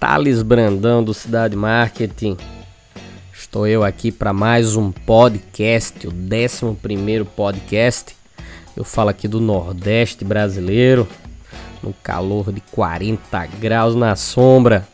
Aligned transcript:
Thales 0.00 0.42
Brandão 0.42 1.04
do 1.04 1.12
Cidade 1.12 1.54
Marketing. 1.54 2.34
Estou 3.34 3.66
eu 3.66 3.84
aqui 3.84 4.10
para 4.10 4.32
mais 4.32 4.74
um 4.74 4.90
podcast, 4.90 6.08
o 6.08 6.10
11 6.10 7.24
podcast. 7.36 8.16
Eu 8.74 8.82
falo 8.82 9.10
aqui 9.10 9.28
do 9.28 9.38
Nordeste 9.38 10.24
brasileiro, 10.24 11.06
no 11.82 11.92
calor 11.92 12.50
de 12.50 12.62
40 12.72 13.46
graus 13.60 13.94
na 13.94 14.16
sombra. 14.16 14.88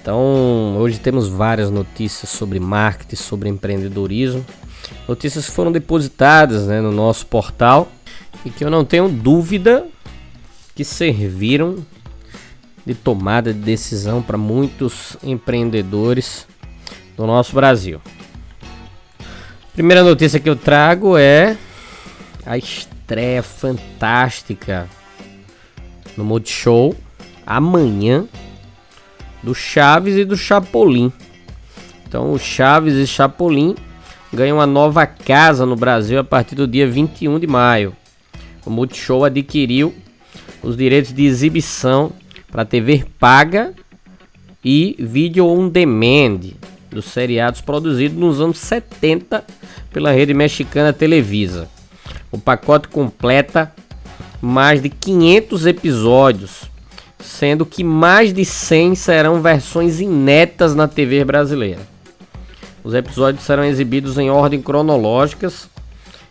Então, 0.00 0.78
hoje 0.78 0.98
temos 0.98 1.28
várias 1.28 1.70
notícias 1.70 2.30
sobre 2.30 2.58
marketing, 2.58 3.16
sobre 3.16 3.50
empreendedorismo. 3.50 4.42
Notícias 5.06 5.44
que 5.44 5.52
foram 5.52 5.70
depositadas 5.70 6.66
né, 6.66 6.80
no 6.80 6.92
nosso 6.92 7.26
portal 7.26 7.92
e 8.42 8.48
que 8.48 8.64
eu 8.64 8.70
não 8.70 8.86
tenho 8.86 9.06
dúvida 9.06 9.86
que 10.74 10.82
serviram 10.82 11.84
de 12.86 12.94
tomada 12.94 13.52
de 13.52 13.60
decisão 13.60 14.22
para 14.22 14.36
muitos 14.36 15.16
empreendedores 15.22 16.46
do 17.16 17.26
nosso 17.26 17.54
Brasil. 17.54 18.00
Primeira 19.72 20.02
notícia 20.02 20.38
que 20.38 20.48
eu 20.48 20.56
trago 20.56 21.16
é 21.16 21.56
a 22.44 22.58
estreia 22.58 23.42
fantástica 23.42 24.88
no 26.16 26.24
Multishow 26.24 26.94
amanhã 27.46 28.26
do 29.42 29.54
Chaves 29.54 30.16
e 30.16 30.24
do 30.24 30.36
Chapolin. 30.36 31.12
Então, 32.06 32.32
o 32.32 32.38
Chaves 32.38 32.94
e 32.94 33.06
Chapolin 33.06 33.74
ganham 34.32 34.58
uma 34.58 34.66
nova 34.66 35.06
casa 35.06 35.66
no 35.66 35.76
Brasil 35.76 36.18
a 36.18 36.24
partir 36.24 36.54
do 36.54 36.66
dia 36.66 36.88
21 36.88 37.38
de 37.38 37.46
maio. 37.46 37.96
O 38.64 38.70
Multishow 38.70 39.24
adquiriu 39.24 39.94
os 40.62 40.76
direitos 40.76 41.12
de 41.12 41.24
exibição 41.24 42.12
para 42.54 42.64
TV 42.64 43.04
paga 43.18 43.74
e 44.64 44.94
vídeo 45.00 45.44
on 45.44 45.68
demand 45.68 46.38
dos 46.88 47.06
seriados 47.06 47.60
produzidos 47.60 48.16
nos 48.16 48.40
anos 48.40 48.58
70 48.58 49.44
pela 49.92 50.12
rede 50.12 50.32
mexicana 50.32 50.92
Televisa. 50.92 51.68
O 52.30 52.38
pacote 52.38 52.86
completa 52.86 53.74
mais 54.40 54.80
de 54.80 54.88
500 54.88 55.66
episódios, 55.66 56.70
sendo 57.18 57.66
que 57.66 57.82
mais 57.82 58.32
de 58.32 58.44
100 58.44 58.94
serão 58.94 59.42
versões 59.42 59.98
inéditas 59.98 60.76
na 60.76 60.86
TV 60.86 61.24
brasileira. 61.24 61.80
Os 62.84 62.94
episódios 62.94 63.42
serão 63.42 63.64
exibidos 63.64 64.16
em 64.16 64.30
ordem 64.30 64.62
cronológicas 64.62 65.68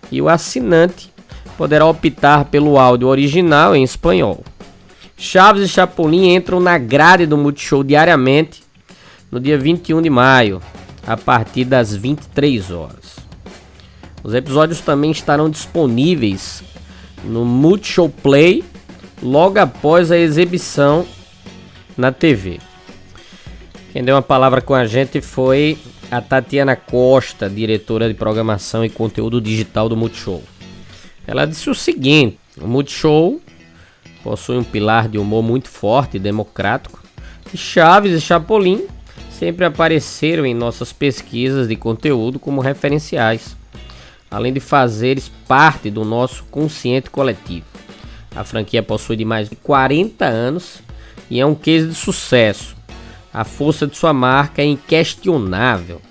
e 0.10 0.22
o 0.22 0.30
assinante 0.30 1.12
poderá 1.58 1.86
optar 1.86 2.46
pelo 2.46 2.80
áudio 2.80 3.10
original 3.10 3.76
em 3.76 3.84
espanhol. 3.84 4.42
Chaves 5.24 5.64
e 5.64 5.70
Chapolin 5.70 6.36
entram 6.36 6.60
na 6.60 6.78
grade 6.78 7.26
do 7.26 7.38
Multishow 7.38 7.82
diariamente 7.82 8.62
no 9.32 9.40
dia 9.40 9.58
21 9.58 10.02
de 10.02 10.10
maio, 10.10 10.62
a 11.08 11.16
partir 11.16 11.64
das 11.64 11.96
23 11.96 12.70
horas. 12.72 13.16
Os 14.22 14.34
episódios 14.34 14.82
também 14.82 15.12
estarão 15.12 15.50
disponíveis 15.50 16.62
no 17.24 17.46
Multishow 17.46 18.10
Play 18.10 18.66
logo 19.22 19.60
após 19.60 20.12
a 20.12 20.18
exibição 20.18 21.06
na 21.98 22.12
TV. 22.12 22.60
Quem 23.94 24.04
deu 24.04 24.16
uma 24.16 24.22
palavra 24.22 24.60
com 24.60 24.76
a 24.76 24.86
gente 24.86 25.22
foi 25.22 25.78
a 26.12 26.20
Tatiana 26.20 26.76
Costa, 26.76 27.50
diretora 27.50 28.10
de 28.10 28.14
programação 28.14 28.84
e 28.84 28.90
conteúdo 28.90 29.40
digital 29.40 29.88
do 29.88 29.96
Multishow. 29.96 30.44
Ela 31.26 31.46
disse 31.46 31.70
o 31.70 31.76
seguinte: 31.76 32.38
o 32.62 32.68
Multishow 32.68 33.40
possui 34.24 34.58
um 34.58 34.64
pilar 34.64 35.10
de 35.10 35.18
humor 35.18 35.44
muito 35.44 35.68
forte 35.68 36.18
e 36.18 36.20
democrático. 36.20 37.04
E 37.54 37.58
Chaves 37.58 38.14
e 38.14 38.22
Chapolin 38.22 38.88
sempre 39.30 39.66
apareceram 39.66 40.46
em 40.46 40.54
nossas 40.54 40.94
pesquisas 40.94 41.68
de 41.68 41.76
conteúdo 41.76 42.40
como 42.40 42.62
referenciais, 42.62 43.58
além 44.32 44.54
de 44.54 44.60
fazeres 44.60 45.30
parte 45.48 45.92
do 45.92 46.06
nosso 46.06 46.46
consciente 46.46 47.10
coletivo. 47.10 47.66
A 48.36 48.44
franquia 48.44 48.82
possui 48.82 49.18
de 49.18 49.26
mais 49.26 49.50
de 49.50 49.56
40 49.58 50.26
anos 50.26 50.82
e 51.30 51.40
é 51.40 51.46
um 51.46 51.54
case 51.54 51.88
de 51.88 51.94
sucesso. 51.94 52.76
A 53.32 53.44
força 53.44 53.86
de 53.86 53.98
sua 53.98 54.14
marca 54.14 54.62
é 54.62 54.66
inquestionável. 54.66 56.02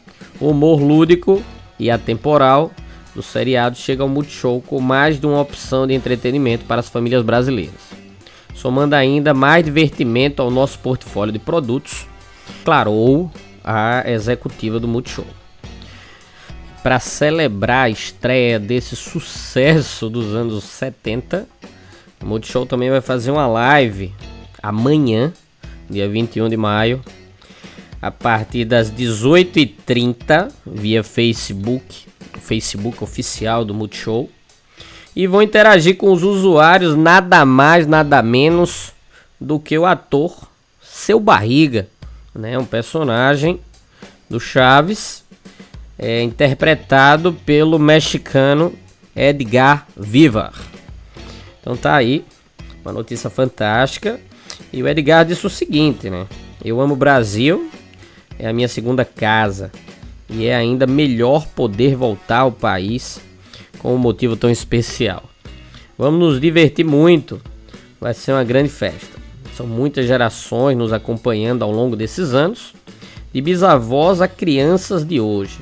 O 0.41 0.49
humor 0.51 0.81
lúdico 0.81 1.43
e 1.79 1.91
atemporal 1.91 2.71
do 3.15 3.23
seriado 3.23 3.77
chega 3.77 4.03
ao 4.03 4.09
Multishow 4.09 4.61
com 4.61 4.81
mais 4.81 5.19
de 5.19 5.27
uma 5.27 5.41
opção 5.41 5.87
de 5.87 5.95
entretenimento 5.95 6.65
para 6.65 6.81
as 6.81 6.89
famílias 6.89 7.23
brasileiras 7.23 8.02
somando 8.55 8.95
ainda 8.95 9.33
mais 9.35 9.65
divertimento 9.65 10.43
ao 10.43 10.51
nosso 10.51 10.79
portfólio 10.79 11.33
de 11.33 11.39
produtos, 11.39 12.07
declarou 12.59 13.31
a 13.65 14.05
executiva 14.11 14.79
do 14.79 14.89
Multishow. 14.89 15.27
Para 16.83 16.99
celebrar 16.99 17.87
a 17.87 17.91
estreia 17.91 18.59
desse 18.59 18.97
sucesso 18.97 20.11
dos 20.11 20.35
anos 20.35 20.65
70, 20.65 21.47
o 22.21 22.27
Multishow 22.27 22.67
também 22.67 22.91
vai 22.91 23.01
fazer 23.01 23.31
uma 23.31 23.47
live 23.47 24.13
amanhã, 24.63 25.33
dia 25.89 26.09
21 26.09 26.49
de 26.49 26.57
maio, 26.57 27.03
a 28.01 28.11
partir 28.11 28.65
das 28.65 28.91
18h30, 28.91 30.53
via 30.67 31.05
Facebook, 31.05 32.05
Facebook 32.41 33.03
oficial 33.03 33.65
do 33.65 33.73
Multishow 33.73 34.29
e 35.15 35.27
vão 35.27 35.43
interagir 35.43 35.97
com 35.97 36.11
os 36.11 36.23
usuários 36.23 36.97
nada 36.97 37.45
mais, 37.45 37.87
nada 37.87 38.23
menos 38.23 38.93
do 39.41 39.59
que 39.59 39.77
o 39.79 39.85
ator 39.85 40.49
Seu 40.83 41.21
Barriga, 41.21 41.89
né? 42.35 42.59
Um 42.59 42.65
personagem 42.65 43.61
do 44.29 44.41
Chaves, 44.41 45.23
é, 45.99 46.23
interpretado 46.23 47.33
pelo 47.33 47.79
mexicano 47.79 48.73
Edgar 49.15 49.87
Vivar. 49.97 50.55
Então 51.61 51.77
tá 51.77 51.95
aí, 51.95 52.25
uma 52.83 52.93
notícia 52.93 53.29
fantástica. 53.29 54.19
E 54.73 54.83
o 54.83 54.89
Edgar 54.89 55.25
disse 55.25 55.47
o 55.47 55.51
seguinte, 55.51 56.09
né? 56.09 56.27
Eu 56.65 56.81
amo 56.81 56.95
o 56.95 56.97
Brasil, 56.97 57.71
é 58.39 58.49
a 58.49 58.53
minha 58.53 58.69
segunda 58.69 59.05
casa. 59.05 59.71
E 60.31 60.47
é 60.47 60.55
ainda 60.55 60.87
melhor 60.87 61.47
poder 61.49 61.95
voltar 61.95 62.39
ao 62.39 62.53
país 62.53 63.21
com 63.83 63.95
um 63.95 63.99
motivo 63.99 64.37
tão 64.37 64.49
especial. 64.49 65.25
Vamos 65.99 66.21
nos 66.21 66.41
divertir 66.41 66.85
muito, 66.85 67.41
vai 68.01 68.15
ser 68.15 68.33
uma 68.33 68.45
grande 68.45 68.69
festa. 68.69 69.21
São 69.57 69.67
muitas 69.67 70.07
gerações 70.07 70.79
nos 70.79 70.93
acompanhando 70.93 71.63
ao 71.63 71.71
longo 71.71 71.97
desses 71.97 72.33
anos, 72.33 72.73
de 73.33 73.41
bisavós 73.41 74.21
a 74.21 74.29
crianças 74.29 75.05
de 75.05 75.21
hoje. 75.21 75.59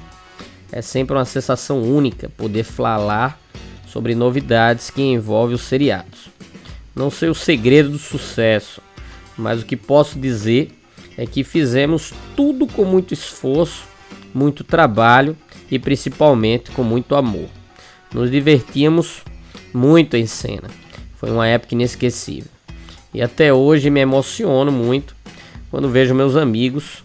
É 0.70 0.80
sempre 0.80 1.16
uma 1.16 1.25
sensação 1.25 1.82
única 1.82 2.28
poder 2.28 2.62
falar 2.62 3.41
sobre 3.88 4.14
novidades 4.14 4.91
que 4.91 5.03
envolvem 5.03 5.56
os 5.56 5.62
seriados. 5.62 6.28
Não 6.94 7.10
sei 7.10 7.28
o 7.28 7.34
segredo 7.34 7.91
do 7.91 7.98
sucesso, 7.98 8.80
mas 9.36 9.62
o 9.62 9.66
que 9.66 9.77
posso 9.77 10.18
dizer 10.18 10.71
é 11.16 11.27
que 11.27 11.42
fizemos 11.42 12.12
tudo 12.36 12.66
com 12.66 12.84
muito 12.84 13.12
esforço, 13.12 13.84
muito 14.33 14.62
trabalho 14.62 15.36
e 15.71 15.78
principalmente 15.78 16.71
com 16.71 16.84
muito 16.84 17.15
amor. 17.16 17.59
Nos 18.12 18.30
divertíamos 18.30 19.22
muito 19.72 20.16
em 20.16 20.27
cena. 20.27 20.68
Foi 21.16 21.30
uma 21.30 21.47
época 21.47 21.74
inesquecível. 21.74 22.51
E 23.15 23.22
até 23.22 23.53
hoje 23.53 23.89
me 23.89 24.01
emociono 24.01 24.72
muito 24.72 25.15
quando 25.71 25.89
vejo 25.89 26.15
meus 26.15 26.36
amigos 26.36 27.04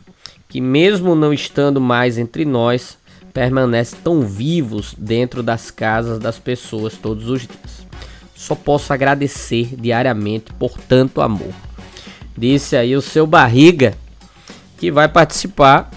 que, 0.50 0.60
mesmo 0.60 1.14
não 1.16 1.32
estando 1.32 1.80
mais 1.80 2.18
entre 2.18 2.44
nós, 2.44 2.98
permanecem 3.34 4.00
tão 4.04 4.22
vivos 4.22 4.96
dentro 4.98 5.44
das 5.44 5.70
casas 5.70 6.18
das 6.18 6.40
pessoas 6.40 6.98
todos 6.98 7.30
os 7.30 7.42
dias. 7.42 7.86
Só 8.36 8.56
posso 8.56 8.92
agradecer 8.92 9.76
diariamente 9.76 10.54
por 10.54 10.78
tanto 10.78 11.22
amor. 11.22 11.54
Disse 12.36 12.76
aí 12.76 12.96
o 12.96 13.02
seu 13.02 13.28
barriga 13.28 13.96
que 14.78 14.92
vai 14.92 15.08
participar 15.08 15.90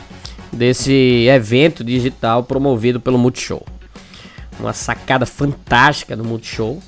desse 0.53 1.27
evento 1.29 1.83
digital 1.83 2.45
promovido 2.45 3.01
pelo 3.01 3.19
Multishow 3.19 3.78
uma 4.59 4.73
sacada 4.73 5.27
fantástica 5.27 6.17
do 6.17 6.25
Multishow. 6.25 6.83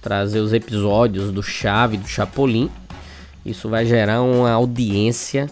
Trazer 0.00 0.40
os 0.40 0.52
episódios 0.52 1.32
do 1.32 1.42
Chave 1.42 1.96
do 1.96 2.06
Chapolin. 2.06 2.70
Isso 3.44 3.68
vai 3.68 3.86
gerar 3.86 4.22
uma 4.22 4.50
audiência 4.50 5.48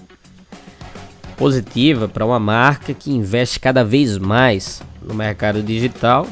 positiva 1.36 2.06
para 2.08 2.24
uma 2.24 2.38
marca 2.38 2.94
que 2.94 3.10
investe 3.10 3.58
cada 3.58 3.84
vez 3.84 4.18
mais 4.18 4.82
no 5.02 5.14
mercado 5.14 5.62
digital 5.62 6.26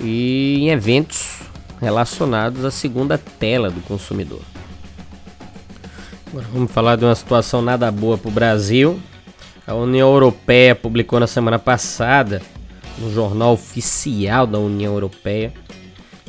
e 0.00 0.58
em 0.60 0.70
eventos 0.70 1.40
relacionados 1.80 2.64
à 2.64 2.70
segunda 2.70 3.18
tela 3.18 3.70
do 3.70 3.80
consumidor. 3.82 4.40
Agora 6.28 6.46
vamos 6.52 6.72
falar 6.72 6.96
de 6.96 7.04
uma 7.04 7.14
situação 7.14 7.60
nada 7.60 7.90
boa 7.90 8.16
para 8.16 8.28
o 8.28 8.32
Brasil. 8.32 8.98
A 9.66 9.74
União 9.74 10.12
Europeia 10.12 10.74
publicou 10.74 11.20
na 11.20 11.26
semana 11.26 11.58
passada, 11.58 12.40
no 12.98 13.12
jornal 13.12 13.52
oficial 13.52 14.46
da 14.46 14.58
União 14.58 14.94
Europeia, 14.94 15.52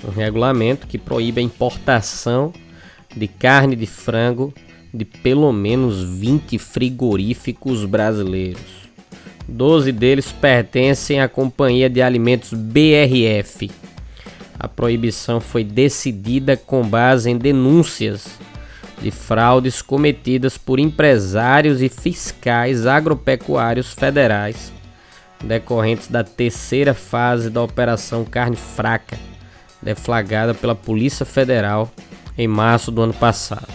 um 0.05 0.11
regulamento 0.11 0.87
que 0.87 0.97
proíbe 0.97 1.39
a 1.39 1.43
importação 1.43 2.53
de 3.15 3.27
carne 3.27 3.75
de 3.75 3.85
frango 3.85 4.53
de 4.93 5.05
pelo 5.05 5.51
menos 5.51 6.03
20 6.03 6.57
frigoríficos 6.57 7.85
brasileiros. 7.85 8.83
Doze 9.47 9.91
deles 9.91 10.31
pertencem 10.31 11.19
à 11.19 11.27
Companhia 11.27 11.89
de 11.89 12.01
Alimentos 12.01 12.53
BRF. 12.53 13.71
A 14.59 14.67
proibição 14.67 15.41
foi 15.41 15.63
decidida 15.63 16.55
com 16.55 16.83
base 16.83 17.29
em 17.29 17.37
denúncias 17.37 18.27
de 19.01 19.11
fraudes 19.11 19.81
cometidas 19.81 20.57
por 20.57 20.79
empresários 20.79 21.81
e 21.81 21.89
fiscais 21.89 22.85
agropecuários 22.85 23.91
federais 23.91 24.71
decorrentes 25.43 26.07
da 26.07 26.23
terceira 26.23 26.93
fase 26.93 27.49
da 27.49 27.61
Operação 27.61 28.23
Carne 28.25 28.55
Fraca, 28.55 29.17
deflagrada 29.81 30.53
pela 30.53 30.73
Polícia 30.73 31.25
Federal 31.25 31.91
em 32.37 32.47
março 32.47 32.91
do 32.91 33.01
ano 33.01 33.13
passado. 33.13 33.67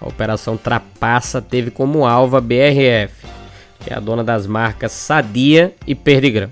A 0.00 0.08
Operação 0.08 0.56
Trapaça 0.56 1.40
teve 1.40 1.70
como 1.70 2.06
alvo 2.06 2.36
a 2.36 2.40
BRF, 2.40 3.26
que 3.80 3.92
é 3.92 3.96
a 3.96 4.00
dona 4.00 4.22
das 4.22 4.46
marcas 4.46 4.92
Sadia 4.92 5.74
e 5.86 5.94
Perdigram. 5.94 6.50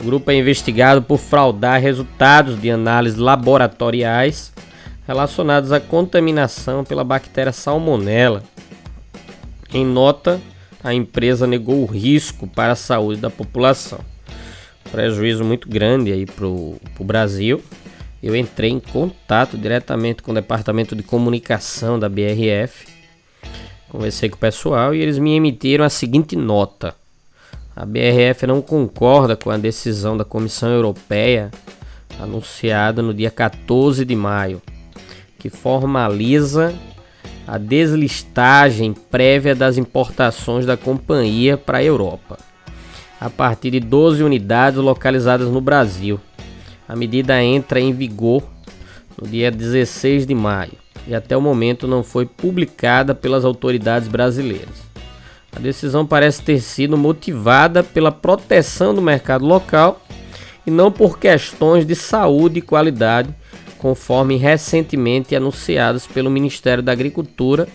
O 0.00 0.04
grupo 0.04 0.30
é 0.30 0.34
investigado 0.34 1.02
por 1.02 1.18
fraudar 1.18 1.80
resultados 1.80 2.60
de 2.60 2.70
análises 2.70 3.18
laboratoriais 3.18 4.52
relacionados 5.06 5.70
à 5.70 5.80
contaminação 5.80 6.84
pela 6.84 7.04
bactéria 7.04 7.52
Salmonella. 7.52 8.42
Em 9.72 9.84
nota, 9.84 10.40
a 10.84 10.92
empresa 10.92 11.46
negou 11.46 11.82
o 11.82 11.86
risco 11.86 12.46
para 12.46 12.72
a 12.72 12.76
saúde 12.76 13.18
da 13.18 13.30
população. 13.30 13.98
Prejuízo 14.92 15.42
muito 15.42 15.66
grande 15.66 16.12
aí 16.12 16.26
para 16.26 16.46
o 16.46 16.78
Brasil. 17.00 17.62
Eu 18.22 18.36
entrei 18.36 18.70
em 18.70 18.78
contato 18.78 19.56
diretamente 19.56 20.22
com 20.22 20.30
o 20.30 20.34
departamento 20.34 20.94
de 20.94 21.02
comunicação 21.02 21.98
da 21.98 22.08
BRF, 22.08 22.86
conversei 23.88 24.28
com 24.28 24.36
o 24.36 24.38
pessoal 24.38 24.94
e 24.94 25.00
eles 25.00 25.18
me 25.18 25.34
emitiram 25.34 25.84
a 25.84 25.90
seguinte 25.90 26.36
nota: 26.36 26.94
a 27.74 27.84
BRF 27.84 28.46
não 28.46 28.60
concorda 28.60 29.36
com 29.36 29.50
a 29.50 29.56
decisão 29.56 30.16
da 30.16 30.24
Comissão 30.24 30.70
Europeia 30.70 31.50
anunciada 32.20 33.02
no 33.02 33.12
dia 33.12 33.30
14 33.30 34.04
de 34.04 34.14
maio, 34.14 34.62
que 35.38 35.50
formaliza 35.50 36.74
a 37.46 37.58
deslistagem 37.58 38.92
prévia 38.92 39.54
das 39.54 39.76
importações 39.78 40.64
da 40.64 40.76
companhia 40.76 41.56
para 41.56 41.78
a 41.78 41.84
Europa, 41.84 42.38
a 43.20 43.28
partir 43.28 43.70
de 43.70 43.80
12 43.80 44.22
unidades 44.22 44.78
localizadas 44.78 45.48
no 45.48 45.60
Brasil 45.60 46.20
a 46.86 46.94
medida 46.94 47.42
entra 47.42 47.80
em 47.80 47.92
vigor 47.92 48.42
no 49.20 49.26
dia 49.26 49.50
16 49.50 50.26
de 50.26 50.34
maio 50.34 50.72
e 51.06 51.14
até 51.14 51.36
o 51.36 51.40
momento 51.40 51.86
não 51.86 52.02
foi 52.02 52.26
publicada 52.26 53.14
pelas 53.14 53.44
autoridades 53.44 54.06
brasileiras. 54.06 54.84
A 55.54 55.58
decisão 55.58 56.06
parece 56.06 56.42
ter 56.42 56.60
sido 56.60 56.96
motivada 56.96 57.82
pela 57.82 58.12
proteção 58.12 58.94
do 58.94 59.00
mercado 59.00 59.46
local 59.46 60.02
e 60.66 60.70
não 60.70 60.90
por 60.90 61.18
questões 61.18 61.86
de 61.86 61.94
saúde 61.94 62.58
e 62.58 62.62
qualidade, 62.62 63.34
conforme 63.78 64.36
recentemente 64.36 65.34
anunciadas 65.36 66.06
pelo 66.06 66.30
Ministério 66.30 66.82
da 66.82 66.92
Agricultura, 66.92 67.68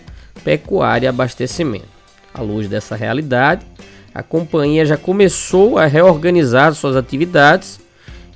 Pecuária 0.44 1.06
e 1.06 1.08
Abastecimento. 1.08 1.88
À 2.32 2.40
luz 2.40 2.68
dessa 2.68 2.96
realidade, 2.96 3.66
a 4.14 4.22
companhia 4.22 4.84
já 4.84 4.96
começou 4.96 5.78
a 5.78 5.86
reorganizar 5.86 6.74
suas 6.74 6.96
atividades 6.96 7.80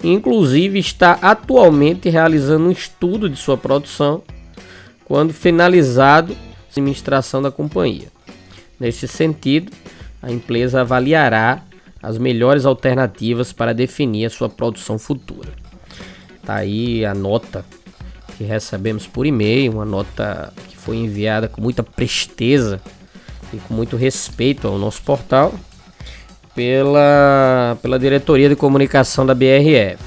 Inclusive 0.04 0.78
está 0.78 1.12
atualmente 1.22 2.10
realizando 2.10 2.66
um 2.66 2.70
estudo 2.70 3.26
de 3.26 3.36
sua 3.36 3.56
produção 3.56 4.22
quando 5.06 5.32
finalizado 5.32 6.34
a 6.34 6.70
administração 6.70 7.40
da 7.40 7.50
companhia. 7.50 8.08
Neste 8.78 9.08
sentido, 9.08 9.72
a 10.20 10.30
empresa 10.30 10.82
avaliará 10.82 11.62
as 12.02 12.18
melhores 12.18 12.66
alternativas 12.66 13.50
para 13.50 13.72
definir 13.72 14.26
a 14.26 14.30
sua 14.30 14.50
produção 14.50 14.98
futura. 14.98 15.63
Tá 16.44 16.56
aí 16.56 17.04
a 17.04 17.14
nota 17.14 17.64
que 18.36 18.44
recebemos 18.44 19.06
por 19.06 19.26
e-mail, 19.26 19.72
uma 19.72 19.84
nota 19.84 20.52
que 20.68 20.76
foi 20.76 20.96
enviada 20.96 21.48
com 21.48 21.60
muita 21.60 21.82
presteza 21.82 22.80
e 23.52 23.56
com 23.58 23.74
muito 23.74 23.96
respeito 23.96 24.66
ao 24.66 24.78
nosso 24.78 25.02
portal 25.02 25.54
pela, 26.54 27.76
pela 27.82 27.98
diretoria 27.98 28.48
de 28.48 28.56
comunicação 28.56 29.24
da 29.24 29.34
BRF. 29.34 29.98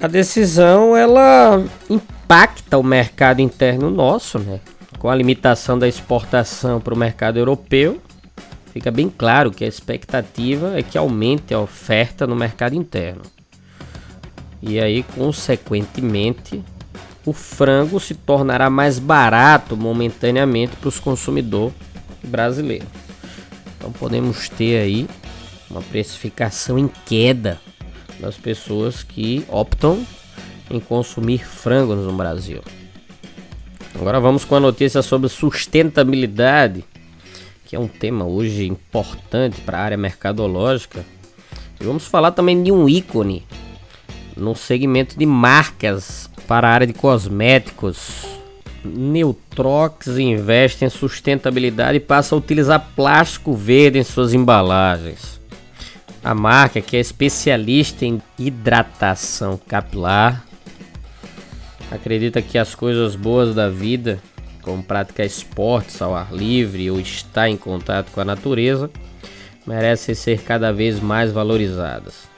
A 0.00 0.06
decisão 0.06 0.96
ela 0.96 1.62
impacta 1.88 2.78
o 2.78 2.82
mercado 2.82 3.40
interno 3.40 3.90
nosso, 3.90 4.38
né? 4.38 4.60
Com 4.98 5.10
a 5.10 5.14
limitação 5.14 5.78
da 5.78 5.88
exportação 5.88 6.80
para 6.80 6.94
o 6.94 6.96
mercado 6.96 7.38
europeu, 7.38 8.00
fica 8.72 8.90
bem 8.90 9.10
claro 9.10 9.50
que 9.50 9.64
a 9.64 9.68
expectativa 9.68 10.78
é 10.78 10.82
que 10.82 10.96
aumente 10.96 11.52
a 11.52 11.60
oferta 11.60 12.26
no 12.26 12.36
mercado 12.36 12.74
interno. 12.74 13.22
E 14.62 14.78
aí, 14.78 15.02
consequentemente, 15.02 16.62
o 17.24 17.32
frango 17.32 17.98
se 18.00 18.14
tornará 18.14 18.68
mais 18.68 18.98
barato 18.98 19.76
momentaneamente 19.76 20.76
para 20.76 20.88
os 20.88 20.98
consumidores 20.98 21.74
brasileiros. 22.22 22.88
Então 23.76 23.92
podemos 23.92 24.48
ter 24.48 24.80
aí 24.80 25.08
uma 25.70 25.80
precificação 25.82 26.78
em 26.78 26.90
queda 27.06 27.60
das 28.18 28.36
pessoas 28.36 29.02
que 29.02 29.44
optam 29.48 30.04
em 30.70 30.78
consumir 30.78 31.44
frangos 31.46 32.04
no 32.04 32.12
Brasil. 32.12 32.62
Agora 33.94 34.20
vamos 34.20 34.44
com 34.44 34.54
a 34.54 34.60
notícia 34.60 35.02
sobre 35.02 35.28
sustentabilidade, 35.28 36.84
que 37.64 37.74
é 37.74 37.78
um 37.78 37.88
tema 37.88 38.24
hoje 38.24 38.66
importante 38.66 39.60
para 39.62 39.78
a 39.78 39.82
área 39.82 39.96
mercadológica. 39.96 41.04
E 41.80 41.84
vamos 41.84 42.06
falar 42.06 42.32
também 42.32 42.62
de 42.62 42.70
um 42.70 42.88
ícone 42.88 43.46
no 44.36 44.54
segmento 44.54 45.18
de 45.18 45.26
marcas 45.26 46.30
para 46.46 46.68
a 46.68 46.72
área 46.72 46.86
de 46.86 46.92
cosméticos 46.92 48.40
Neutrox 48.84 50.06
investe 50.18 50.84
em 50.84 50.88
sustentabilidade 50.88 51.96
e 51.96 52.00
passa 52.00 52.34
a 52.34 52.38
utilizar 52.38 52.90
plástico 52.96 53.54
verde 53.54 53.98
em 53.98 54.04
suas 54.04 54.32
embalagens. 54.32 55.40
A 56.22 56.34
marca, 56.34 56.80
que 56.80 56.96
é 56.96 57.00
especialista 57.00 58.04
em 58.04 58.20
hidratação 58.38 59.58
capilar, 59.68 60.44
acredita 61.90 62.42
que 62.42 62.58
as 62.58 62.74
coisas 62.74 63.16
boas 63.16 63.54
da 63.54 63.68
vida, 63.68 64.18
como 64.62 64.82
praticar 64.82 65.26
esportes 65.26 66.00
ao 66.00 66.14
ar 66.14 66.32
livre 66.32 66.90
ou 66.90 67.00
estar 67.00 67.48
em 67.48 67.56
contato 67.56 68.10
com 68.12 68.20
a 68.20 68.24
natureza, 68.24 68.90
merecem 69.66 70.14
ser 70.14 70.42
cada 70.42 70.72
vez 70.72 71.00
mais 71.00 71.32
valorizadas. 71.32 72.29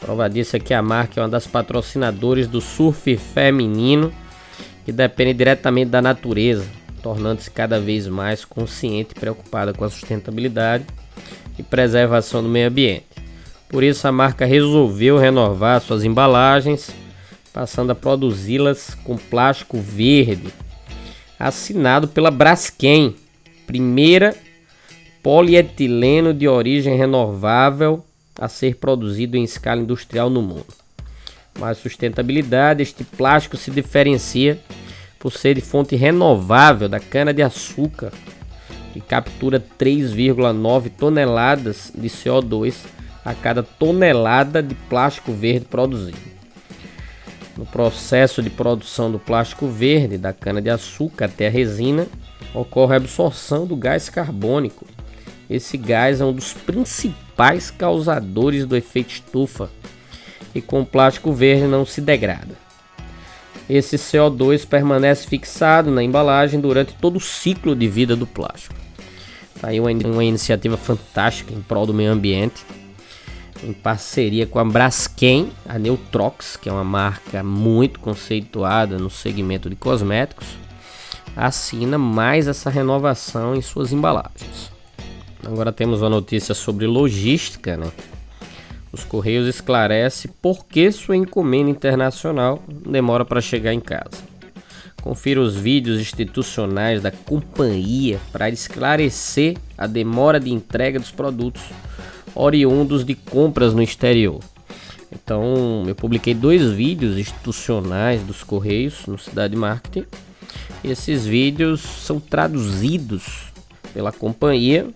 Prova 0.00 0.28
disso 0.28 0.56
é 0.56 0.60
que 0.60 0.72
a 0.72 0.80
marca 0.80 1.20
é 1.20 1.22
uma 1.22 1.28
das 1.28 1.46
patrocinadoras 1.46 2.46
do 2.46 2.60
surf 2.60 3.16
feminino 3.16 4.12
que 4.84 4.92
depende 4.92 5.34
diretamente 5.34 5.90
da 5.90 6.00
natureza, 6.00 6.64
tornando-se 7.02 7.50
cada 7.50 7.78
vez 7.78 8.06
mais 8.06 8.44
consciente 8.44 9.12
e 9.14 9.20
preocupada 9.20 9.72
com 9.72 9.84
a 9.84 9.90
sustentabilidade 9.90 10.86
e 11.58 11.62
preservação 11.62 12.42
do 12.42 12.48
meio 12.48 12.68
ambiente. 12.68 13.06
Por 13.68 13.82
isso, 13.82 14.08
a 14.08 14.12
marca 14.12 14.46
resolveu 14.46 15.18
renovar 15.18 15.80
suas 15.80 16.04
embalagens, 16.04 16.90
passando 17.52 17.90
a 17.90 17.94
produzi-las 17.94 18.96
com 19.04 19.16
plástico 19.16 19.78
verde, 19.78 20.48
assinado 21.38 22.08
pela 22.08 22.30
Braskem, 22.30 23.14
primeira 23.66 24.34
polietileno 25.22 26.32
de 26.32 26.48
origem 26.48 26.96
renovável 26.96 28.02
a 28.38 28.48
ser 28.48 28.76
produzido 28.76 29.36
em 29.36 29.44
escala 29.44 29.82
industrial 29.82 30.30
no 30.30 30.40
mundo 30.40 30.88
mais 31.58 31.78
sustentabilidade, 31.78 32.82
este 32.82 33.04
plástico 33.04 33.56
se 33.56 33.70
diferencia 33.70 34.58
por 35.18 35.32
ser 35.32 35.54
de 35.54 35.60
fonte 35.60 35.96
renovável 35.96 36.88
da 36.88 37.00
cana-de-açúcar 37.00 38.12
e 38.94 39.00
captura 39.00 39.62
3,9 39.78 40.90
toneladas 40.96 41.92
de 41.94 42.08
CO2 42.08 42.76
a 43.24 43.34
cada 43.34 43.62
tonelada 43.62 44.62
de 44.62 44.74
plástico 44.74 45.32
verde 45.32 45.66
produzido. 45.66 46.38
No 47.56 47.66
processo 47.66 48.40
de 48.40 48.48
produção 48.48 49.10
do 49.10 49.18
plástico 49.18 49.66
verde 49.66 50.16
da 50.16 50.32
cana-de-açúcar 50.32 51.24
até 51.24 51.48
a 51.48 51.50
resina, 51.50 52.06
ocorre 52.54 52.94
a 52.94 52.98
absorção 52.98 53.66
do 53.66 53.74
gás 53.74 54.08
carbônico 54.08 54.86
esse 55.48 55.76
gás 55.76 56.20
é 56.20 56.24
um 56.24 56.32
dos 56.32 56.52
principais 56.52 57.70
causadores 57.70 58.66
do 58.66 58.76
efeito 58.76 59.12
estufa 59.12 59.70
e 60.54 60.60
com 60.60 60.84
plástico 60.84 61.32
verde 61.32 61.66
não 61.66 61.86
se 61.86 62.00
degrada. 62.00 62.56
Esse 63.68 63.96
CO2 63.96 64.66
permanece 64.66 65.26
fixado 65.26 65.90
na 65.90 66.02
embalagem 66.02 66.60
durante 66.60 66.94
todo 66.94 67.16
o 67.16 67.20
ciclo 67.20 67.76
de 67.76 67.86
vida 67.86 68.16
do 68.16 68.26
plástico. 68.26 68.74
Tá 69.60 69.68
aí 69.68 69.80
uma, 69.80 69.90
uma 69.90 70.24
iniciativa 70.24 70.76
fantástica 70.76 71.52
em 71.52 71.60
prol 71.60 71.86
do 71.86 71.92
meio 71.92 72.12
ambiente, 72.12 72.64
em 73.62 73.72
parceria 73.72 74.46
com 74.46 74.58
a 74.58 74.64
Braskem, 74.64 75.50
a 75.68 75.78
Neutrox, 75.78 76.56
que 76.56 76.68
é 76.68 76.72
uma 76.72 76.84
marca 76.84 77.42
muito 77.42 77.98
conceituada 78.00 78.98
no 78.98 79.10
segmento 79.10 79.68
de 79.68 79.76
cosméticos, 79.76 80.46
assina 81.36 81.98
mais 81.98 82.48
essa 82.48 82.70
renovação 82.70 83.54
em 83.54 83.60
suas 83.60 83.92
embalagens. 83.92 84.77
Agora 85.44 85.72
temos 85.72 86.00
uma 86.02 86.10
notícia 86.10 86.54
sobre 86.54 86.86
logística, 86.86 87.76
né? 87.76 87.90
Os 88.92 89.04
Correios 89.04 89.46
esclarece 89.46 90.28
por 90.28 90.64
que 90.64 90.90
sua 90.90 91.16
encomenda 91.16 91.70
internacional 91.70 92.62
demora 92.68 93.24
para 93.24 93.40
chegar 93.40 93.72
em 93.72 93.80
casa. 93.80 94.28
Confira 95.02 95.40
os 95.40 95.56
vídeos 95.56 96.00
institucionais 96.00 97.00
da 97.02 97.10
companhia 97.10 98.18
para 98.32 98.50
esclarecer 98.50 99.56
a 99.76 99.86
demora 99.86 100.40
de 100.40 100.50
entrega 100.50 100.98
dos 100.98 101.10
produtos 101.10 101.62
oriundos 102.34 103.04
de 103.04 103.14
compras 103.14 103.74
no 103.74 103.82
exterior. 103.82 104.40
Então, 105.12 105.84
eu 105.86 105.94
publiquei 105.94 106.34
dois 106.34 106.70
vídeos 106.70 107.16
institucionais 107.16 108.22
dos 108.22 108.42
Correios 108.42 109.06
no 109.06 109.18
Cidade 109.18 109.56
Marketing. 109.56 110.06
Esses 110.82 111.26
vídeos 111.26 111.80
são 111.80 112.20
traduzidos 112.20 113.52
pela 113.94 114.12
companhia 114.12 114.88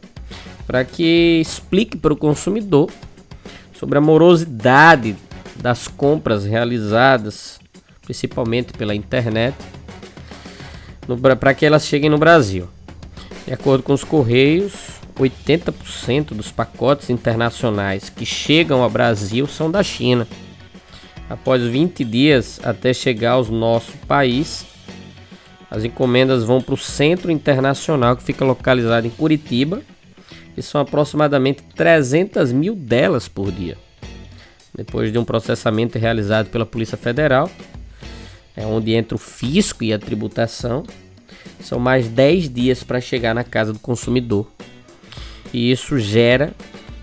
para 0.66 0.84
que 0.84 1.40
explique 1.40 1.96
para 1.96 2.12
o 2.12 2.16
consumidor 2.16 2.90
sobre 3.72 3.98
a 3.98 4.00
morosidade 4.00 5.16
das 5.56 5.88
compras 5.88 6.44
realizadas, 6.44 7.60
principalmente 8.02 8.72
pela 8.72 8.94
internet, 8.94 9.56
para 11.38 11.54
que 11.54 11.66
elas 11.66 11.86
cheguem 11.86 12.08
no 12.08 12.18
Brasil. 12.18 12.68
De 13.46 13.52
acordo 13.52 13.82
com 13.82 13.92
os 13.92 14.04
Correios, 14.04 14.72
80% 15.18 16.28
dos 16.28 16.50
pacotes 16.50 17.10
internacionais 17.10 18.08
que 18.08 18.24
chegam 18.24 18.82
ao 18.82 18.90
Brasil 18.90 19.46
são 19.46 19.70
da 19.70 19.82
China. 19.82 20.26
Após 21.28 21.62
20 21.62 22.04
dias 22.04 22.60
até 22.62 22.92
chegar 22.92 23.32
ao 23.32 23.44
nosso 23.46 23.92
país, 24.06 24.64
as 25.70 25.84
encomendas 25.84 26.44
vão 26.44 26.60
para 26.60 26.74
o 26.74 26.78
Centro 26.78 27.30
Internacional 27.30 28.16
que 28.16 28.22
fica 28.22 28.44
localizado 28.44 29.06
em 29.06 29.10
Curitiba 29.10 29.82
e 30.56 30.62
são 30.62 30.80
aproximadamente 30.80 31.62
300 31.74 32.52
mil 32.52 32.74
delas 32.74 33.28
por 33.28 33.50
dia. 33.50 33.76
Depois 34.74 35.12
de 35.12 35.18
um 35.18 35.24
processamento 35.24 35.98
realizado 35.98 36.48
pela 36.48 36.64
Polícia 36.64 36.96
Federal, 36.96 37.50
é 38.56 38.64
onde 38.66 38.92
entra 38.92 39.14
o 39.14 39.18
fisco 39.18 39.84
e 39.84 39.92
a 39.92 39.98
tributação, 39.98 40.84
são 41.60 41.78
mais 41.78 42.08
10 42.08 42.52
dias 42.52 42.82
para 42.82 43.00
chegar 43.00 43.34
na 43.34 43.44
casa 43.44 43.72
do 43.72 43.78
consumidor. 43.78 44.50
E 45.52 45.70
isso 45.70 45.98
gera 45.98 46.52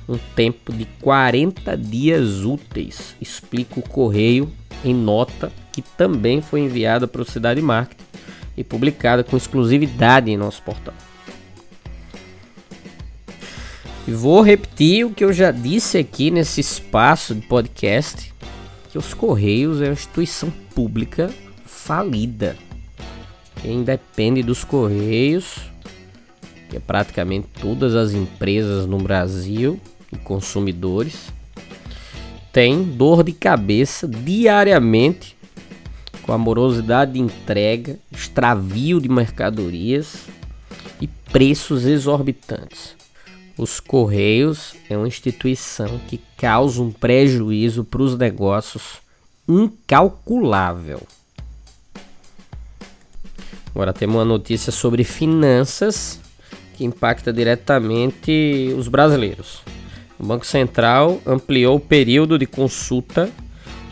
um 0.07 0.17
tempo 0.35 0.73
de 0.73 0.85
40 1.01 1.77
dias 1.77 2.43
úteis, 2.43 3.15
explica 3.21 3.79
o 3.79 3.83
Correio 3.83 4.51
em 4.83 4.93
nota 4.93 5.51
que 5.71 5.81
também 5.81 6.41
foi 6.41 6.61
enviada 6.61 7.07
para 7.07 7.21
o 7.21 7.25
Cidade 7.25 7.61
Market 7.61 7.99
e 8.57 8.63
publicada 8.63 9.23
com 9.23 9.37
exclusividade 9.37 10.31
em 10.31 10.37
nosso 10.37 10.61
portal. 10.63 10.93
E 14.09 14.11
vou 14.11 14.41
repetir 14.41 15.05
o 15.05 15.13
que 15.13 15.23
eu 15.23 15.31
já 15.31 15.51
disse 15.51 15.95
aqui 15.95 16.31
nesse 16.31 16.59
espaço 16.59 17.35
de 17.35 17.41
podcast, 17.41 18.33
que 18.89 18.97
os 18.97 19.13
Correios 19.13 19.83
é 19.83 19.85
uma 19.85 19.93
instituição 19.93 20.51
pública 20.73 21.29
falida. 21.63 22.57
Quem 23.61 23.83
depende 23.83 24.41
dos 24.41 24.63
Correios, 24.63 25.59
que 26.71 26.77
é 26.77 26.79
praticamente 26.79 27.49
todas 27.61 27.93
as 27.93 28.13
empresas 28.13 28.87
no 28.87 28.97
Brasil 28.97 29.79
e 30.11 30.17
consumidores, 30.17 31.31
tem 32.51 32.83
dor 32.83 33.23
de 33.23 33.31
cabeça 33.31 34.07
diariamente 34.07 35.37
com 36.23 36.33
a 36.33 36.37
morosidade 36.39 37.13
de 37.13 37.19
entrega, 37.19 37.99
extravio 38.11 38.99
de 38.99 39.07
mercadorias 39.07 40.25
e 40.99 41.05
preços 41.05 41.85
exorbitantes. 41.85 42.97
Os 43.59 43.81
Correios 43.81 44.73
é 44.89 44.95
uma 44.95 45.05
instituição 45.05 45.99
que 46.07 46.21
causa 46.37 46.81
um 46.81 46.93
prejuízo 46.93 47.83
para 47.83 48.01
os 48.01 48.17
negócios 48.17 48.99
incalculável. 49.45 51.01
Agora 53.75 53.91
temos 53.91 54.15
uma 54.15 54.23
notícia 54.23 54.71
sobre 54.71 55.03
finanças 55.03 56.21
que 56.75 56.85
impacta 56.85 57.33
diretamente 57.33 58.73
os 58.77 58.87
brasileiros. 58.87 59.61
O 60.17 60.25
Banco 60.25 60.47
Central 60.47 61.19
ampliou 61.25 61.75
o 61.75 61.81
período 61.81 62.39
de 62.39 62.45
consulta 62.45 63.29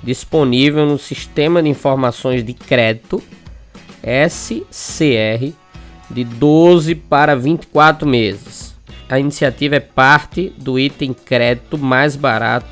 disponível 0.01 0.85
no 0.85 0.97
Sistema 0.97 1.61
de 1.61 1.67
Informações 1.67 2.41
de 2.41 2.53
Crédito 2.53 3.21
SCR 4.01 5.51
de 6.09 6.23
12 6.23 6.95
para 6.95 7.35
24 7.35 8.07
meses 8.07 8.56
a 9.09 9.19
iniciativa 9.19 9.75
é 9.75 9.79
parte 9.79 10.53
do 10.57 10.77
item 10.77 11.13
crédito 11.13 11.77
mais 11.77 12.15
barato 12.15 12.67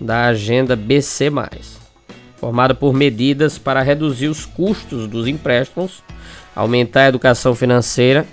da 0.00 0.26
agenda 0.26 0.74
BC+, 0.74 1.30
formada 2.36 2.74
por 2.74 2.92
medidas 2.92 3.58
para 3.58 3.82
reduzir 3.82 4.28
os 4.28 4.44
custos 4.46 5.06
dos 5.06 5.28
empréstimos, 5.28 6.02
aumentar 6.56 7.02
a 7.02 7.08
educação 7.08 7.54
financeira, 7.54 8.26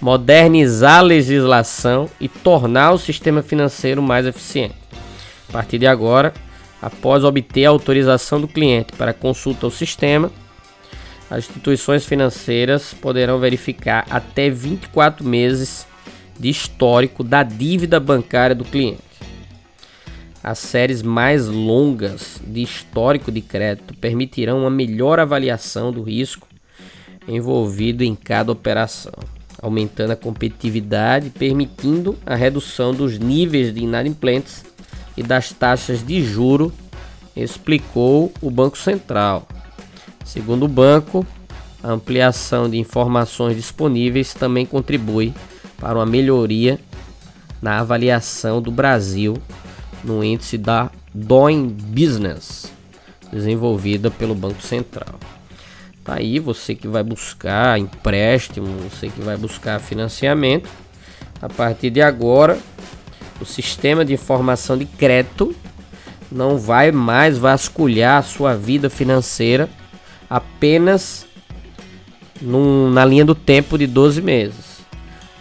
modernizar 0.00 0.98
a 0.98 1.02
legislação 1.02 2.08
e 2.20 2.28
tornar 2.28 2.92
o 2.92 2.98
sistema 2.98 3.42
financeiro 3.42 4.02
mais 4.02 4.26
eficiente. 4.26 4.74
A 5.48 5.52
partir 5.52 5.78
de 5.78 5.86
agora, 5.86 6.32
após 6.80 7.22
obter 7.22 7.66
a 7.66 7.70
autorização 7.70 8.40
do 8.40 8.48
cliente 8.48 8.92
para 8.94 9.12
consulta 9.12 9.66
ao 9.66 9.70
sistema, 9.70 10.32
as 11.30 11.44
instituições 11.44 12.04
financeiras 12.04 12.92
poderão 12.92 13.38
verificar 13.38 14.04
até 14.10 14.50
24 14.50 15.24
meses 15.24 15.86
de 16.38 16.48
histórico 16.48 17.22
da 17.22 17.42
dívida 17.42 18.00
bancária 18.00 18.54
do 18.54 18.64
cliente. 18.64 19.12
As 20.42 20.58
séries 20.58 21.02
mais 21.02 21.46
longas 21.46 22.40
de 22.44 22.62
histórico 22.62 23.30
de 23.30 23.40
crédito 23.40 23.94
permitirão 23.94 24.60
uma 24.60 24.70
melhor 24.70 25.20
avaliação 25.20 25.92
do 25.92 26.02
risco 26.02 26.48
envolvido 27.28 28.02
em 28.02 28.16
cada 28.16 28.50
operação, 28.50 29.12
aumentando 29.60 30.10
a 30.10 30.16
competitividade, 30.16 31.30
permitindo 31.30 32.18
a 32.26 32.34
redução 32.34 32.92
dos 32.92 33.18
níveis 33.18 33.72
de 33.72 33.84
inadimplentes 33.84 34.64
e 35.16 35.22
das 35.22 35.52
taxas 35.52 36.04
de 36.04 36.20
juro, 36.24 36.72
explicou 37.36 38.32
o 38.42 38.50
Banco 38.50 38.76
Central. 38.76 39.46
Segundo 40.24 40.64
o 40.64 40.68
banco, 40.68 41.24
a 41.82 41.90
ampliação 41.90 42.68
de 42.68 42.78
informações 42.78 43.56
disponíveis 43.56 44.34
também 44.34 44.66
contribui 44.66 45.32
para 45.82 45.98
uma 45.98 46.06
melhoria 46.06 46.78
na 47.60 47.80
avaliação 47.80 48.62
do 48.62 48.70
Brasil 48.70 49.36
no 50.04 50.22
índice 50.22 50.56
da 50.56 50.88
Doing 51.12 51.66
Business, 51.66 52.72
desenvolvida 53.32 54.08
pelo 54.08 54.32
Banco 54.32 54.62
Central. 54.62 55.18
Tá 56.04 56.14
aí 56.14 56.38
você 56.38 56.76
que 56.76 56.86
vai 56.86 57.02
buscar 57.02 57.80
empréstimo, 57.80 58.68
você 58.88 59.08
que 59.08 59.20
vai 59.20 59.36
buscar 59.36 59.80
financiamento, 59.80 60.70
a 61.40 61.48
partir 61.48 61.90
de 61.90 62.00
agora, 62.00 62.58
o 63.40 63.44
sistema 63.44 64.04
de 64.04 64.14
informação 64.14 64.78
de 64.78 64.84
crédito 64.86 65.54
não 66.30 66.58
vai 66.58 66.92
mais 66.92 67.36
vasculhar 67.36 68.18
a 68.18 68.22
sua 68.22 68.54
vida 68.54 68.88
financeira 68.88 69.68
apenas 70.30 71.26
num, 72.40 72.88
na 72.88 73.04
linha 73.04 73.24
do 73.24 73.34
tempo 73.34 73.76
de 73.76 73.86
12 73.88 74.22
meses 74.22 74.71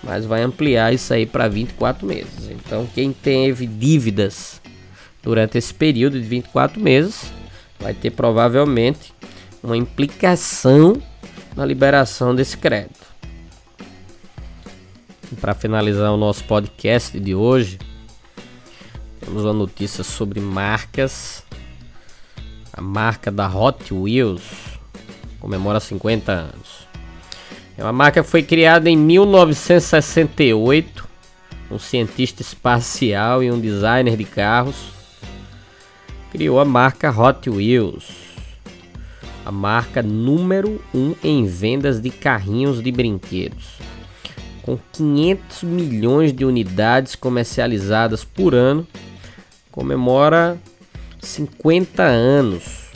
mas 0.03 0.25
vai 0.25 0.41
ampliar 0.41 0.93
isso 0.93 1.13
aí 1.13 1.25
para 1.25 1.48
24 1.48 2.05
meses. 2.05 2.50
Então, 2.50 2.88
quem 2.93 3.13
teve 3.13 3.65
dívidas 3.67 4.62
durante 5.22 5.58
esse 5.58 5.74
período 5.74 6.20
de 6.20 6.27
24 6.27 6.79
meses 6.79 7.31
vai 7.79 7.93
ter 7.93 8.12
provavelmente 8.12 9.13
uma 9.63 9.77
implicação 9.77 11.01
na 11.55 11.65
liberação 11.65 12.34
desse 12.34 12.58
crédito. 12.58 13.12
Para 15.39 15.53
finalizar 15.53 16.12
o 16.12 16.17
nosso 16.17 16.43
podcast 16.43 17.20
de 17.20 17.34
hoje, 17.34 17.79
temos 19.20 19.43
uma 19.43 19.53
notícia 19.53 20.03
sobre 20.03 20.39
marcas. 20.39 21.43
A 22.74 22.81
marca 22.81 23.31
da 23.31 23.48
Hot 23.48 23.93
Wheels 23.93 24.79
comemora 25.39 25.79
50 25.79 26.31
anos. 26.31 26.81
É 27.82 27.84
uma 27.84 27.92
marca 27.92 28.24
foi 28.24 28.44
criada 28.44 28.92
em 28.92 28.96
1968 28.96 31.10
um 31.72 31.80
cientista 31.80 32.44
espacial 32.44 33.42
e 33.42 33.52
um 33.52 33.60
designer 33.60 34.16
de 34.16 34.24
carros, 34.24 34.92
criou 36.30 36.60
a 36.60 36.66
marca 36.66 37.10
Hot 37.10 37.50
Wheels, 37.50 38.06
a 39.44 39.52
marca 39.52 40.04
número 40.04 40.80
1 40.94 41.00
um 41.00 41.16
em 41.24 41.48
vendas 41.48 42.00
de 42.00 42.12
carrinhos 42.12 42.84
de 42.84 42.92
brinquedos. 42.92 43.80
Com 44.62 44.78
500 44.94 45.64
milhões 45.64 46.32
de 46.32 46.46
unidades 46.46 47.16
comercializadas 47.16 48.24
por 48.24 48.54
ano, 48.54 48.86
comemora 49.72 50.56
50 51.20 52.04
anos. 52.04 52.92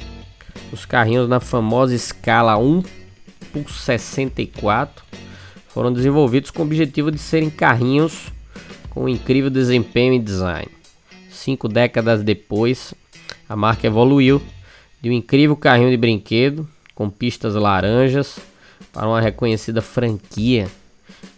Os 0.71 0.85
carrinhos 0.85 1.27
na 1.27 1.39
famosa 1.39 1.95
escala 1.95 2.55
1 2.55 3.04
por 3.63 3.71
64 3.71 5.03
foram 5.67 5.91
desenvolvidos 5.91 6.51
com 6.51 6.61
o 6.61 6.65
objetivo 6.65 7.11
de 7.11 7.19
serem 7.19 7.49
carrinhos 7.49 8.31
com 8.89 9.09
incrível 9.09 9.49
desempenho 9.49 10.13
e 10.13 10.19
design. 10.19 10.67
Cinco 11.29 11.67
décadas 11.67 12.23
depois, 12.23 12.93
a 13.47 13.55
marca 13.55 13.85
evoluiu 13.85 14.41
de 15.01 15.09
um 15.09 15.13
incrível 15.13 15.55
carrinho 15.55 15.91
de 15.91 15.97
brinquedo 15.97 16.67
com 16.95 17.09
pistas 17.09 17.55
laranjas 17.55 18.39
para 18.91 19.07
uma 19.07 19.19
reconhecida 19.19 19.81
franquia 19.81 20.67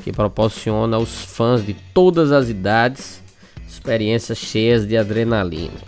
que 0.03 0.11
proporciona 0.11 0.97
aos 0.97 1.23
fãs 1.23 1.65
de 1.65 1.73
todas 1.93 2.31
as 2.31 2.49
idades 2.49 3.21
experiências 3.67 4.37
cheias 4.37 4.87
de 4.87 4.95
adrenalina. 4.95 5.81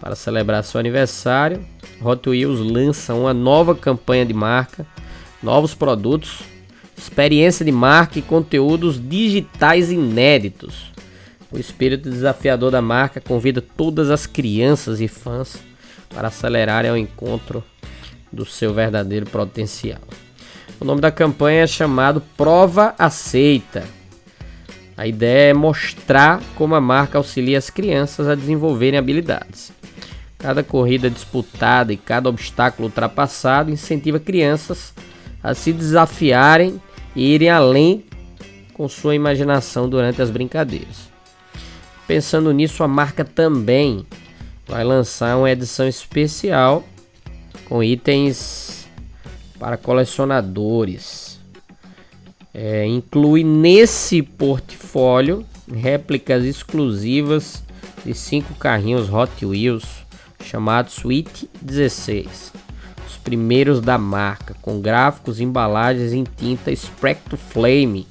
Para 0.00 0.14
celebrar 0.14 0.62
seu 0.64 0.78
aniversário, 0.78 1.64
Hot 2.02 2.28
Wheels 2.28 2.60
lança 2.60 3.14
uma 3.14 3.32
nova 3.32 3.74
campanha 3.74 4.26
de 4.26 4.34
marca, 4.34 4.86
novos 5.42 5.74
produtos, 5.74 6.40
experiência 6.96 7.64
de 7.64 7.72
marca 7.72 8.18
e 8.18 8.22
conteúdos 8.22 9.00
digitais 9.00 9.90
inéditos. 9.90 10.92
O 11.50 11.58
espírito 11.58 12.10
desafiador 12.10 12.70
da 12.70 12.82
marca 12.82 13.20
convida 13.20 13.62
todas 13.62 14.10
as 14.10 14.26
crianças 14.26 15.00
e 15.00 15.08
fãs 15.08 15.58
para 16.14 16.28
acelerarem 16.28 16.90
ao 16.90 16.96
encontro 16.96 17.64
do 18.32 18.44
seu 18.44 18.74
verdadeiro 18.74 19.26
potencial. 19.26 20.00
O 20.80 20.84
nome 20.84 21.00
da 21.00 21.10
campanha 21.10 21.62
é 21.62 21.66
chamado 21.66 22.22
Prova 22.36 22.94
Aceita. 22.98 23.84
A 24.96 25.06
ideia 25.06 25.50
é 25.50 25.54
mostrar 25.54 26.42
como 26.54 26.74
a 26.74 26.80
marca 26.80 27.18
auxilia 27.18 27.56
as 27.56 27.70
crianças 27.70 28.28
a 28.28 28.34
desenvolverem 28.34 28.98
habilidades. 28.98 29.72
Cada 30.36 30.62
corrida 30.62 31.10
disputada 31.10 31.92
e 31.92 31.96
cada 31.96 32.28
obstáculo 32.28 32.88
ultrapassado 32.88 33.70
incentiva 33.70 34.20
crianças 34.20 34.92
a 34.96 35.07
se 35.54 35.72
desafiarem 35.72 36.80
e 37.14 37.34
irem 37.34 37.50
além 37.50 38.04
com 38.74 38.88
sua 38.88 39.14
imaginação 39.14 39.88
durante 39.88 40.22
as 40.22 40.30
brincadeiras. 40.30 41.08
Pensando 42.06 42.52
nisso, 42.52 42.82
a 42.82 42.88
marca 42.88 43.24
também 43.24 44.06
vai 44.66 44.84
lançar 44.84 45.36
uma 45.36 45.50
edição 45.50 45.88
especial 45.88 46.84
com 47.66 47.82
itens 47.82 48.88
para 49.58 49.76
colecionadores. 49.76 51.38
É, 52.54 52.86
inclui 52.86 53.44
nesse 53.44 54.22
portfólio 54.22 55.44
réplicas 55.70 56.44
exclusivas 56.44 57.62
de 58.04 58.14
cinco 58.14 58.54
carrinhos 58.54 59.12
Hot 59.12 59.44
Wheels 59.44 59.84
chamados 60.42 60.98
Sweet 60.98 61.48
16, 61.60 62.52
os 62.54 62.67
primeiros 63.28 63.82
da 63.82 63.98
marca, 63.98 64.56
com 64.62 64.80
gráficos 64.80 65.38
embalagens 65.38 66.14
em 66.14 66.24
tinta 66.24 66.74
Spectro 66.74 67.36
Flame, 67.36 68.06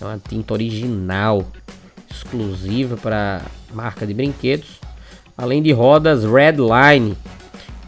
é 0.00 0.04
uma 0.04 0.18
tinta 0.18 0.54
original, 0.54 1.44
exclusiva 2.10 2.96
para 2.96 3.42
marca 3.74 4.06
de 4.06 4.14
brinquedos, 4.14 4.80
além 5.36 5.62
de 5.62 5.72
rodas 5.72 6.24
Redline 6.24 7.14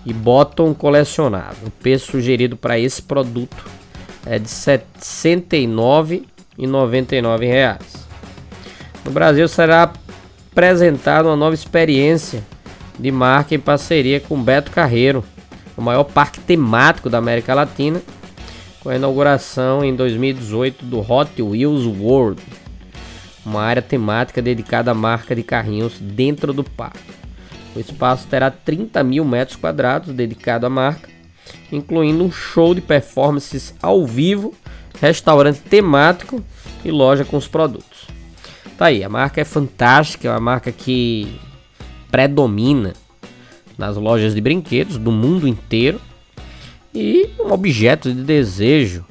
e 0.04 0.12
bottom 0.12 0.74
colecionável. 0.74 1.68
O 1.68 1.70
preço 1.70 2.10
sugerido 2.10 2.54
para 2.54 2.78
esse 2.78 3.00
produto 3.00 3.64
é 4.26 4.38
de 4.38 4.50
R$ 4.50 4.82
69,99. 4.98 7.78
No 9.06 9.10
Brasil 9.10 9.48
será 9.48 9.90
apresentada 10.52 11.28
uma 11.28 11.36
nova 11.36 11.54
experiência 11.54 12.44
de 12.98 13.10
marca 13.10 13.54
em 13.54 13.58
parceria 13.58 14.20
com 14.20 14.42
Beto 14.42 14.70
Carreiro, 14.70 15.24
o 15.78 15.82
maior 15.82 16.02
parque 16.02 16.40
temático 16.40 17.08
da 17.08 17.18
América 17.18 17.54
Latina, 17.54 18.02
com 18.80 18.90
a 18.90 18.96
inauguração 18.96 19.84
em 19.84 19.94
2018 19.94 20.84
do 20.84 20.98
Hot 20.98 21.40
Wheels 21.40 21.86
World, 21.86 22.42
uma 23.46 23.62
área 23.62 23.80
temática 23.80 24.42
dedicada 24.42 24.90
à 24.90 24.94
marca 24.94 25.36
de 25.36 25.44
carrinhos 25.44 26.00
dentro 26.00 26.52
do 26.52 26.64
parque. 26.64 26.98
O 27.76 27.78
espaço 27.78 28.26
terá 28.26 28.50
30 28.50 29.04
mil 29.04 29.24
metros 29.24 29.56
quadrados 29.56 30.12
dedicado 30.12 30.66
à 30.66 30.68
marca, 30.68 31.08
incluindo 31.70 32.24
um 32.24 32.32
show 32.32 32.74
de 32.74 32.80
performances 32.80 33.72
ao 33.80 34.04
vivo, 34.04 34.52
restaurante 35.00 35.60
temático 35.60 36.42
e 36.84 36.90
loja 36.90 37.24
com 37.24 37.36
os 37.36 37.46
produtos. 37.46 38.08
Tá 38.76 38.86
aí, 38.86 39.04
a 39.04 39.08
marca 39.08 39.40
é 39.40 39.44
fantástica, 39.44 40.26
é 40.26 40.30
uma 40.32 40.40
marca 40.40 40.72
que 40.72 41.38
predomina 42.10 42.94
nas 43.78 43.96
lojas 43.96 44.34
de 44.34 44.40
brinquedos 44.40 44.98
do 44.98 45.12
mundo 45.12 45.46
inteiro 45.46 46.00
e 46.92 47.30
um 47.38 47.52
objeto 47.52 48.12
de 48.12 48.22
desejo 48.22 49.04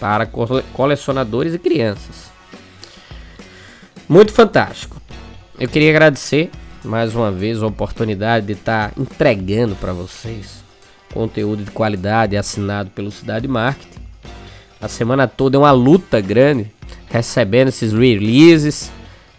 para 0.00 0.26
colecionadores 0.26 1.54
e 1.54 1.58
crianças. 1.58 2.32
Muito 4.08 4.32
fantástico. 4.32 5.00
Eu 5.58 5.68
queria 5.68 5.90
agradecer 5.90 6.50
mais 6.84 7.14
uma 7.14 7.30
vez 7.30 7.62
a 7.62 7.66
oportunidade 7.66 8.46
de 8.46 8.52
estar 8.54 8.92
entregando 8.98 9.76
para 9.76 9.92
vocês 9.92 10.64
conteúdo 11.12 11.62
de 11.62 11.70
qualidade 11.70 12.36
assinado 12.36 12.90
pelo 12.90 13.12
Cidade 13.12 13.46
Marketing. 13.46 14.02
A 14.80 14.88
semana 14.88 15.28
toda 15.28 15.56
é 15.56 15.60
uma 15.60 15.70
luta 15.70 16.20
grande 16.20 16.70
recebendo 17.08 17.68
esses 17.68 17.92
releases 17.92 18.90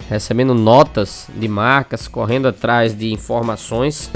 recebendo 0.09 0.53
notas 0.53 1.27
de 1.35 1.47
marcas, 1.47 2.07
correndo 2.07 2.47
atrás 2.47 2.97
de 2.97 3.11
informações 3.11 4.09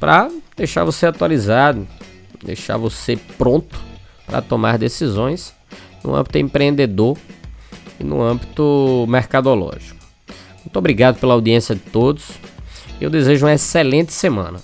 para 0.00 0.30
deixar 0.56 0.82
você 0.82 1.06
atualizado, 1.06 1.86
deixar 2.42 2.78
você 2.78 3.16
pronto 3.36 3.78
para 4.26 4.40
tomar 4.40 4.78
decisões 4.78 5.54
no 6.02 6.14
âmbito 6.14 6.38
empreendedor 6.38 7.18
e 8.00 8.04
no 8.04 8.22
âmbito 8.22 9.04
mercadológico. 9.06 10.00
Muito 10.64 10.76
obrigado 10.78 11.20
pela 11.20 11.34
audiência 11.34 11.74
de 11.74 11.82
todos. 11.82 12.30
Eu 12.98 13.10
desejo 13.10 13.44
uma 13.44 13.52
excelente 13.52 14.12
semana. 14.12 14.60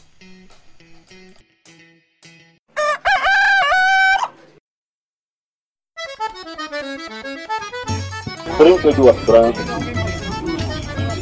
Trinta 8.57 8.89
e 8.89 9.86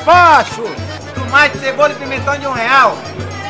despacho, 0.00 0.64
ó! 0.64 1.20
Tomate, 1.20 1.58
cebola 1.58 1.92
e 1.92 1.94
pimentão 1.94 2.36
de 2.38 2.46
um 2.46 2.52
real. 2.52 2.96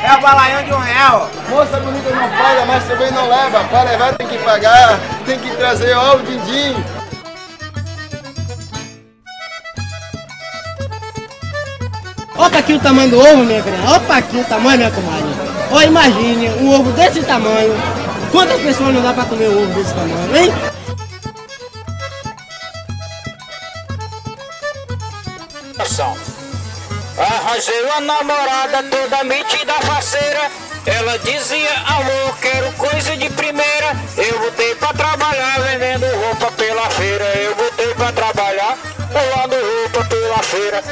É 0.03 0.17
o 0.17 0.21
balaião 0.21 0.63
de 0.63 0.73
um 0.73 0.79
real. 0.79 1.29
Moça 1.49 1.77
bonita 1.79 2.09
não 2.09 2.29
paga, 2.29 2.65
mas 2.65 2.83
também 2.85 3.11
não 3.11 3.29
leva. 3.29 3.63
Para 3.65 3.83
levar 3.83 4.13
tem 4.15 4.27
que 4.27 4.37
pagar, 4.39 4.99
tem 5.25 5.39
que 5.39 5.55
trazer 5.55 5.93
ó 5.93 6.15
o 6.15 6.19
din-din. 6.19 6.83
Olha 12.35 12.59
aqui 12.59 12.73
o 12.73 12.79
tamanho 12.79 13.11
do 13.11 13.19
ovo, 13.19 13.43
minha 13.43 13.61
criança. 13.61 13.87
Olha 13.87 14.17
aqui 14.17 14.37
o 14.37 14.43
tamanho, 14.43 14.77
minha 14.77 14.91
comadre. 14.91 15.29
Olha, 15.71 15.85
imagine 15.85 16.49
um 16.59 16.73
ovo 16.73 16.91
desse 16.93 17.21
tamanho. 17.21 17.73
Quantas 18.31 18.59
pessoas 18.61 18.93
não 18.95 19.03
dá 19.03 19.13
pra 19.13 19.25
comer 19.25 19.49
um 19.49 19.63
ovo 19.63 19.73
desse 19.73 19.93
tamanho, 19.93 20.35
hein? 20.35 20.70
Arranjei 27.61 27.89
a 27.91 28.01
namorada 28.01 28.83
toda 28.89 29.23
metida 29.23 29.73
faceira. 29.81 30.49
Ela 30.83 31.19
dizia 31.19 31.69
amor 31.85 32.35
quero 32.41 32.71
coisa 32.71 33.15
de 33.15 33.29
primeira. 33.29 33.95
Eu 34.17 34.39
voltei 34.39 34.73
pra 34.73 34.91
trabalhar 34.93 35.59
vendendo 35.59 36.07
roupa 36.25 36.51
pela 36.53 36.89
feira. 36.89 37.23
Eu 37.23 37.55
voltei 37.55 37.93
pra 37.93 38.11
trabalhar 38.13 38.75
pulando 39.11 39.55
roupa 39.83 40.09
pela 40.09 40.37
feira. 40.39 40.83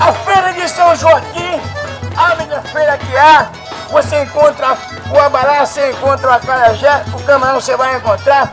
A 0.00 0.12
feira 0.12 0.52
de 0.54 0.68
São 0.68 0.96
Joaquim, 0.96 1.60
a 2.16 2.34
melhor 2.34 2.62
feira 2.64 2.98
que 2.98 3.16
há, 3.16 3.52
você 3.88 4.22
encontra 4.22 4.76
o 5.12 5.20
abará, 5.20 5.64
você 5.64 5.92
encontra 5.92 6.28
o 6.28 6.32
acarajé, 6.32 7.04
o 7.14 7.22
camarão 7.22 7.60
você 7.60 7.76
vai 7.76 7.96
encontrar. 7.96 8.52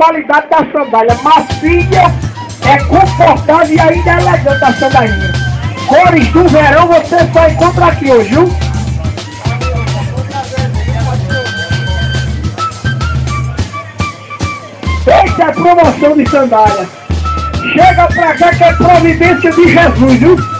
Qualidade 0.00 0.48
da 0.48 0.58
sandália 0.72 1.14
macia, 1.22 2.04
é 2.64 2.78
confortável 2.84 3.76
e 3.76 3.78
ainda 3.78 4.10
é 4.10 4.22
elegante 4.22 4.64
a 4.64 4.72
sandalinha. 4.72 5.32
Cores 5.86 6.26
do 6.28 6.48
verão 6.48 6.88
você 6.88 7.18
só 7.30 7.46
encontra 7.46 7.86
aqui 7.88 8.10
hoje, 8.10 8.30
viu? 8.30 8.50
Essa 15.06 15.42
é 15.42 15.52
promoção 15.52 16.16
de 16.16 16.30
sandália. 16.30 16.88
Chega 17.74 18.06
pra 18.06 18.34
cá 18.38 18.54
que 18.54 18.64
é 18.64 18.72
providência 18.72 19.52
de 19.52 19.68
Jesus, 19.68 20.18
viu? 20.18 20.59